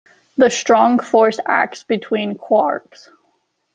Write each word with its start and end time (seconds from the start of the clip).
The 0.35 0.49
strong 0.49 0.97
force 0.97 1.37
acts 1.45 1.83
between 1.83 2.35
quarks. 2.35 3.11